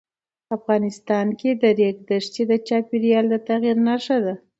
[0.57, 4.33] افغانستان کې د ریګ دښتې د چاپېریال د تغیر نښه ده.